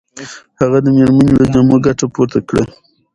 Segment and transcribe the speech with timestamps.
[0.59, 2.63] هغه د مېرمنې له جامو ګټه پورته کړه.